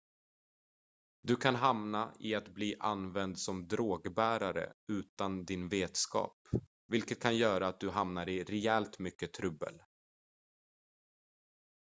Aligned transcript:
du 1.23 1.35
kan 1.35 1.55
hamna 1.55 2.13
i 2.19 2.35
att 2.35 2.47
bli 2.49 2.75
använd 2.79 3.39
som 3.39 3.67
drogbärare 3.67 4.73
utan 4.87 5.45
din 5.45 5.69
vetskap 5.69 6.37
vilket 6.87 7.21
kan 7.21 7.35
göra 7.37 7.67
att 7.67 7.79
du 7.79 7.89
hamnar 7.89 8.29
i 8.29 8.43
rejält 8.43 8.99
mycket 8.99 9.33
trubbel 9.33 9.81